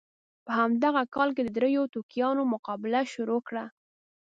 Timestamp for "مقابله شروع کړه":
2.53-3.65